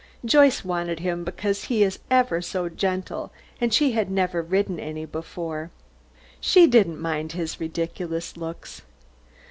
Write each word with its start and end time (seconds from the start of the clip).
Joyce 0.25 0.65
wanted 0.65 1.01
him 1.01 1.23
because 1.23 1.65
he 1.65 1.83
is 1.83 1.99
so 2.41 2.69
gentle, 2.69 3.31
and 3.61 3.71
she 3.71 3.91
had 3.91 4.09
never 4.09 4.41
ridden 4.41 4.79
any 4.79 5.05
before. 5.05 5.69
She 6.39 6.65
didn't 6.65 6.99
mind 6.99 7.33
his 7.33 7.59
ridiculous 7.59 8.35
looks. 8.35 8.81